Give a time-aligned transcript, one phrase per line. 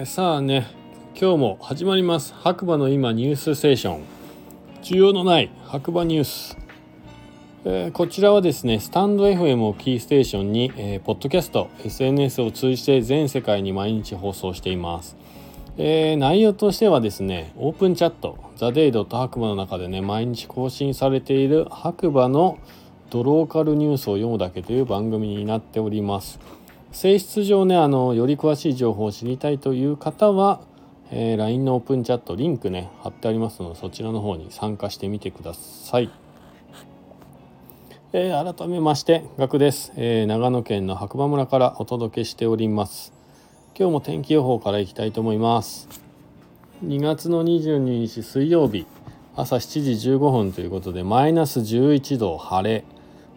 [0.00, 0.66] えー、さあね
[1.14, 2.32] 今日も始まります。
[2.32, 4.04] 白馬の今ニュースステーション。
[4.82, 6.56] 需要のない白馬ニュース、
[7.66, 15.18] えー、こちらはですねスタンド FM をキーステーションに、えー、ポッドキャスト SNS を通じて全世界に毎日放送しています。
[15.76, 22.58] えー、内容としてはですねオープンチャットザ・デイドと白馬の中でね毎日更新されている白馬の
[23.10, 26.40] ドローカルニュースを読むだけという番組になっております。
[26.92, 30.60] 性質上ねあのより詳しい情報を知りたいという方は、
[31.10, 36.10] えー、LINE のオープンチャットリンクね貼ってありますのでそちらの方に参加してみてください。
[38.12, 43.12] えー、改めましてガクです、えー、長野県の白馬村からお届けしております。
[43.78, 45.88] 今日も天気予報からいきたいと思います。
[46.84, 48.86] 2月の22日水曜日
[49.36, 52.84] 朝7時15分ということでマイナス11度晴れ。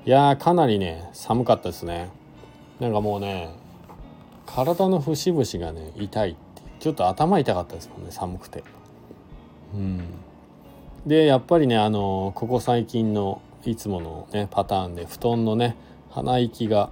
[0.05, 2.09] いやーかなりね寒かったですね。
[2.83, 3.49] なんかもうね
[4.45, 8.61] 体の節々がね痛いってちょっと頭痛かったですもんね寒くて。
[9.73, 10.01] うん。
[11.05, 15.77] でやっぱりねあのここ最近のいつものねパターンで布団のね
[16.11, 16.91] 鼻息が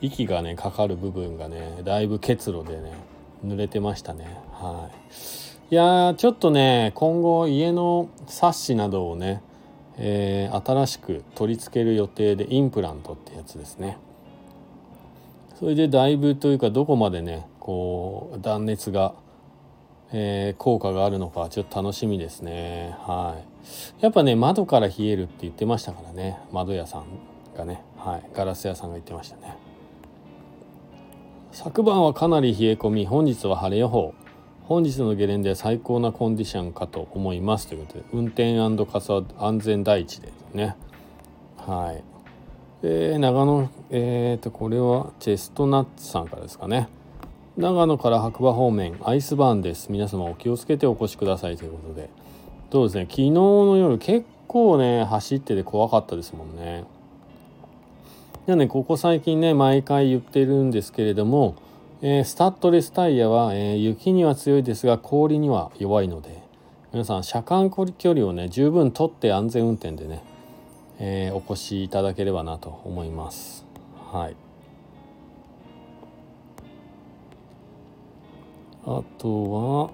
[0.00, 2.92] 息がねかかる部分がねだいぶ結露でね
[3.44, 4.38] 濡れてましたね。
[4.52, 4.90] は
[5.70, 5.74] い。
[5.74, 9.42] いやちょっとね今後家のサッシなどをね、
[9.96, 13.98] えー、新しく取り付ける予定でインプラントってやつですね。
[15.60, 19.14] それでだいぶというかどこまでねこう断熱が、
[20.10, 22.96] えー、効果があるのかちょっと楽しみですね。
[23.00, 23.38] は
[24.00, 24.02] い。
[24.02, 26.38] やっぱね窓から冷えるって言ってましたからね。
[26.50, 27.04] 窓屋さん
[27.54, 27.82] がね。
[27.98, 28.30] はい。
[28.34, 29.54] ガラス屋さんが言ってましたね。
[31.52, 34.14] 昨晩はかなり冷え込み本日は晴れ予報。
[34.62, 38.54] 本日のゲレンデは最高なコンディションかと思いますということで運転
[38.86, 40.74] 加速安全第一でね。
[41.58, 42.09] はい。
[42.82, 46.88] えー、長野えーとこれはチェストナッツさんからですかね。
[47.56, 49.92] 長野から白馬方面アイスバーンです。
[49.92, 52.08] 皆様お気をつけてお越しくださいということで。
[52.72, 53.02] そうですね。
[53.02, 56.84] 昨日の夜結構ね走ってて怖かったですもんね。
[58.46, 61.56] じゃあねここ最近ね毎回言ってるんですけれども、
[62.00, 66.42] えー、スタッドレスタイヤは、えー、雪には強いですが氷には弱いので
[66.92, 70.24] 皆さん車間距離をね十分とって安全運転でね、
[71.00, 73.66] えー、お越しいただければなと思います。
[74.12, 74.36] はい。
[78.84, 79.90] あとは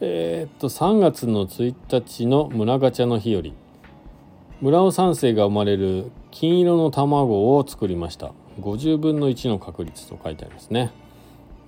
[0.00, 3.54] えー、っと3月の1日の村ガチャの日より
[4.60, 8.32] 村尾三世が生まれる金色の卵を作りました。
[8.60, 10.90] 50分の1の確率と書いてありますね。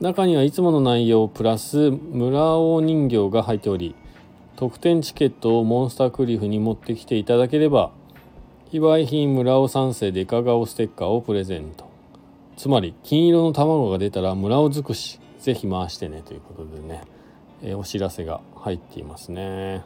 [0.00, 3.94] 中にはいつもの内容プラス村尾人形が入っており
[4.56, 7.90] 特典チケットをモンスタークリフに持ってきていただければ
[8.70, 11.86] 非売品村尾三世デカ顔ステッカーをプレゼント。
[12.56, 17.02] つまり金色の卵が出たら村尾尽くしぜひ回してねということでね、
[17.62, 19.84] えー、お知らせが入っていますね。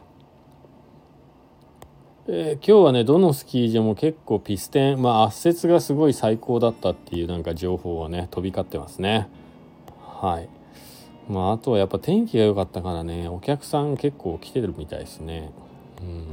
[2.27, 9.27] えー、今日はねどのスキー場も結構ピステンまあ圧雪がすごい最高だったっていうなんか情報はね飛び交ってますね。
[9.99, 10.60] はい。
[11.29, 15.51] まああとはやっぱ天気が良かったからねお客さん結構来てるみたいですね。
[16.01, 16.25] うん。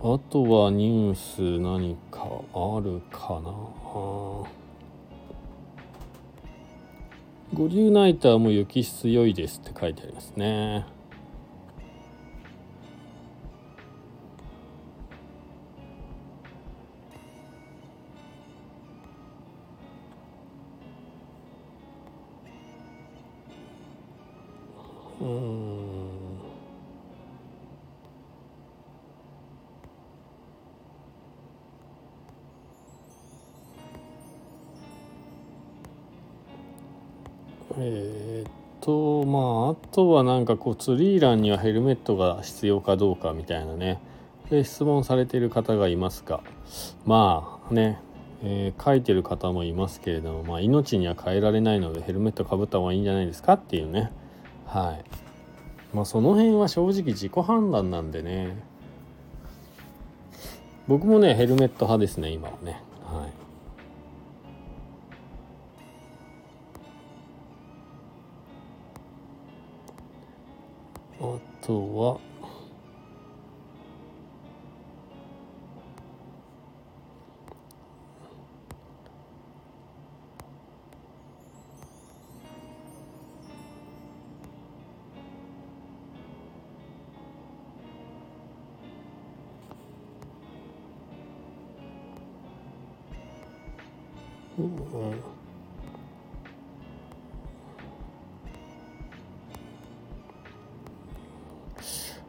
[0.00, 2.22] あとはニュース何か
[2.54, 3.52] あるかな。
[7.54, 10.97] 五流ナイターも雪質良いですって書いてありますね。
[25.20, 25.68] うん。
[37.80, 44.00] えー、っとまああとはなんかこうツリー欄にはヘルメットが必要かどうかみたいなね。
[44.50, 46.40] で質問されている方がいますが。
[47.04, 48.00] まあね、
[48.42, 54.10] えー、書いてる方もいますけれども、まあ、命には変えられないのでヘルメットかぶった方がいいんじゃないですかっていうね。
[54.68, 55.04] はい。
[55.96, 58.62] まあその辺は正直自己判断なんでね。
[60.86, 62.82] 僕もねヘルメット派ですね今はね。
[63.02, 63.32] はい。
[71.20, 72.27] あとは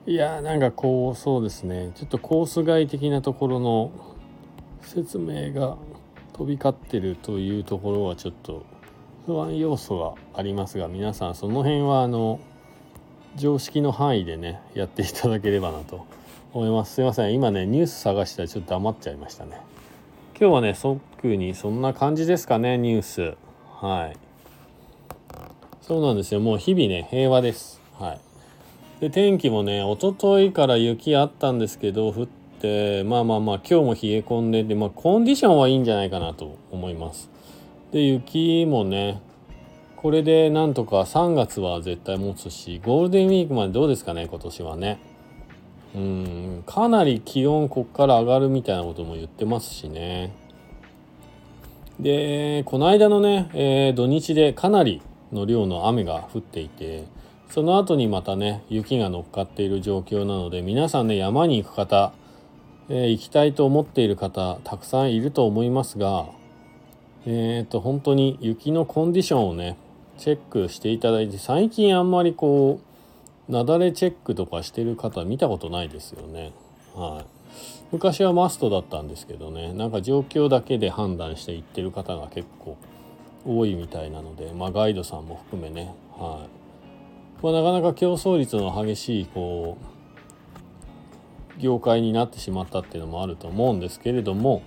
[0.05, 1.91] いやなんかこうそうですね。
[1.95, 3.91] ちょっとコース外的なところの
[4.81, 5.77] 説明が
[6.33, 8.63] 飛び交ってるというところはちょっと
[9.25, 12.39] 不安要素がありますが皆さんその辺はあの
[13.35, 16.05] 常識の範囲でねやっていただければなと
[16.53, 16.95] 思います。
[16.95, 17.33] すいません。
[17.33, 19.61] 今ねニュース探したらちょっと黙っちゃいましたね。
[20.39, 23.35] 今日はね即にそんな感じですかねニュース。
[23.81, 24.17] はい。
[25.81, 26.39] そうなんですよ。
[26.39, 27.81] もう日々ね平和です。
[27.99, 28.21] はい。
[29.01, 32.27] で天気もね一昨日から雪あったんですけど降っ
[32.61, 37.29] てまあまあまあ今日も冷え込んでてまあコンディションはいいんじゃないかなと思います。
[37.91, 39.21] で雪もね
[39.97, 45.08] これでなんとか3月は絶対持つしゴールデンウィークまでどうですかね今年はね。
[45.95, 46.63] うん。
[46.65, 50.31] かなり気温こっから上がるみたいなことも言ってますしね。
[51.99, 55.01] でこの間のね、えー、土日でかなり
[55.33, 57.05] の量の雨が降っていて
[57.49, 62.13] その後にまたね雪が乗っかっている状況なので皆さんね山に行く方、
[62.87, 66.27] えー、行きたいと思っている方たくさんいると思いますが
[67.25, 69.77] えっ、ー、と本当に雪のコンディションをね
[70.17, 72.88] チェックしていただいて最近あんまりこう
[73.49, 76.53] 雪崩チェックとかしてる方見たことないですよね。
[76.93, 77.25] はい、
[77.91, 79.73] 昔はマストだったんですけどね。
[79.73, 82.77] なんか状況だけで判断していってる方が結構
[83.45, 86.45] 多いみたいなので、まあ、ガイドさんも含めね、は
[87.41, 87.43] い。
[87.43, 89.77] まあ、なかなか競争率の激しいこ
[91.57, 94.61] う業界になってしまったっていうのもあると思うんですけれども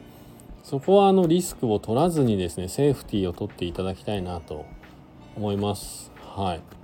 [0.62, 4.64] そこはあのリスクを取らずにですねセーフティーを取っていただきたいなと
[5.36, 6.10] 思います。
[6.36, 6.81] はい。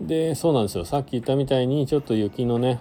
[0.00, 2.80] でそうなんですよさっき言ったみたいにちょっと雪のね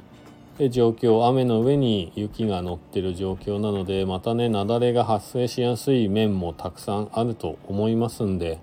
[0.69, 8.59] 状況雨の上に雪が乗ってる状況なのでまたね雪崩が発生しやすい面もたくさんあると思いますんで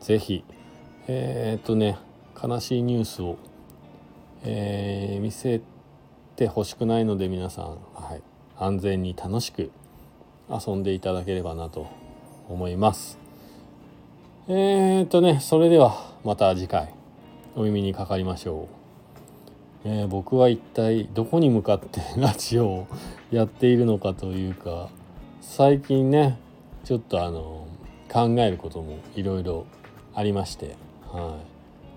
[0.00, 0.44] 是非
[1.08, 1.98] えー、っとね
[2.42, 3.38] 悲しいニュースを、
[4.44, 5.60] えー、見せ
[6.36, 8.22] てほしくないので皆さん、はい、
[8.58, 9.70] 安全に楽しく
[10.48, 11.88] 遊んでいただければなと
[12.48, 13.18] 思います。
[14.48, 16.94] えー、っとねそれではまた次回
[17.56, 18.68] お耳にかかりましょ
[19.84, 22.88] う、えー、僕は一体どこに向かってラジオを
[23.30, 24.90] やっているのかというか
[25.40, 26.38] 最近ね
[26.84, 27.66] ちょっとあの
[28.12, 29.64] 考えることもいろいろ
[30.14, 30.76] ありまして、
[31.10, 31.38] は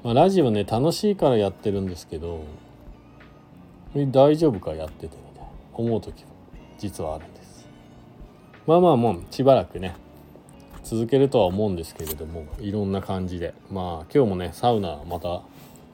[0.03, 0.05] い。
[0.05, 2.45] まあ、ラジオね楽しいからやってるんですけど
[3.93, 6.29] 大丈夫かやっててみたいな思う時も
[6.77, 7.67] 実はあるんです。
[8.65, 9.95] まあまあもうしばらくね
[10.89, 13.53] 続けるとは思うんですけれどもいろんな感じで。
[13.69, 15.43] まあ今日もねサウナまた行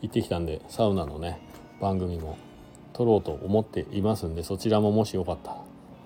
[0.05, 1.37] ってきたんでサウナのね
[1.81, 2.37] 番組も
[2.93, 5.57] 撮ろうと思っていますんでそちらももしよかったら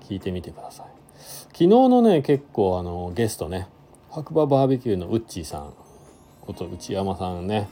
[0.01, 0.86] 聞いてみてください。
[1.19, 3.68] 昨日のね結構あのゲストね
[4.09, 5.74] 白馬バーベキューのウッチーさん
[6.42, 7.69] こと内山さんね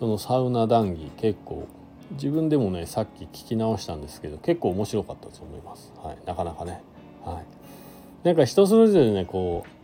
[0.00, 1.68] そのサウナ談義結構
[2.10, 6.82] 自分でもねさっき聞き直したんですけど結構面白かったと思います、はい、なかなかね。
[7.24, 8.26] はい。
[8.26, 9.75] なんか人それぞれねこう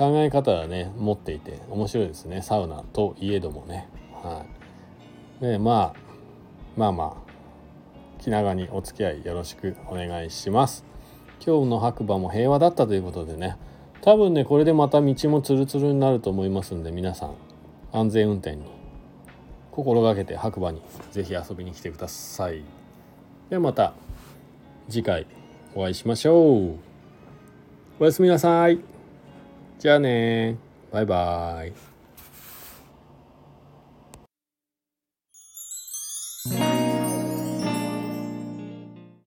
[0.00, 2.40] 考え方はね持っていて面白いですね。
[2.40, 3.86] サウナといえどもね。
[4.22, 4.46] は
[5.42, 5.44] い。
[5.44, 6.00] でまあ
[6.74, 10.86] まあまあ気長にお付き合いよろしくお願いします。
[11.44, 13.58] 今日の白馬も平和だったということでね。
[14.00, 17.34] 多分ねこれでまた道もツルツルになると思いますんで皆さん
[17.92, 18.64] 安全運転に
[19.70, 20.80] 心がけて白馬に
[21.10, 22.62] 是非遊びに来てください。
[23.50, 23.92] ではまた
[24.88, 25.26] 次回
[25.74, 26.78] お会いしましょう。
[27.98, 28.89] おやすみなさい。
[29.80, 30.58] じゃあね
[30.92, 31.89] バイバイ。